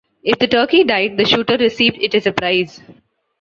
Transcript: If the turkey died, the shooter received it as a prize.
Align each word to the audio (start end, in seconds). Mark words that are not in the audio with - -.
If 0.23 0.39
the 0.39 0.47
turkey 0.47 0.83
died, 0.83 1.17
the 1.17 1.25
shooter 1.25 1.57
received 1.57 1.99
it 2.01 2.15
as 2.15 2.25
a 2.25 2.31
prize. 2.31 2.81